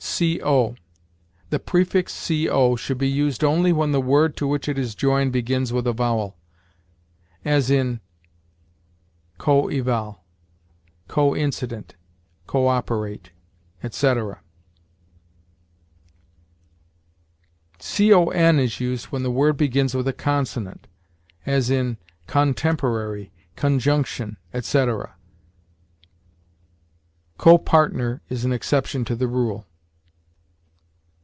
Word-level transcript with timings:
CO. 0.23 0.75
The 1.49 1.57
prefix 1.57 2.27
co 2.27 2.75
should 2.75 2.99
be 2.99 3.09
used 3.09 3.43
only 3.43 3.73
when 3.73 3.91
the 3.91 3.99
word 4.01 4.37
to 4.37 4.45
which 4.47 4.69
it 4.69 4.77
is 4.77 4.93
joined 4.93 5.31
begins 5.33 5.73
with 5.73 5.87
a 5.87 5.93
vowel, 5.93 6.37
as 7.43 7.71
in 7.71 8.01
co 9.39 9.67
eval, 9.69 10.23
co 11.07 11.35
incident, 11.35 11.95
co 12.45 12.67
operate, 12.67 13.31
etc. 13.81 14.41
Con 17.79 18.59
is 18.59 18.79
used 18.79 19.05
when 19.07 19.23
the 19.23 19.31
word 19.31 19.57
begins 19.57 19.95
with 19.95 20.07
a 20.07 20.13
consonant, 20.13 20.85
as 21.47 21.71
in 21.71 21.97
con 22.27 22.53
temporary, 22.53 23.31
con 23.55 23.79
junction, 23.79 24.37
etc. 24.53 25.15
Co 27.39 27.57
partner 27.57 28.21
is 28.29 28.45
an 28.45 28.53
exception 28.53 29.03
to 29.05 29.15
the 29.15 29.27
rule. 29.27 29.65